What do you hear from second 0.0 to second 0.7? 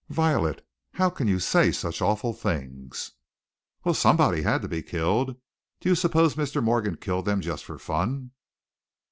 "Violet!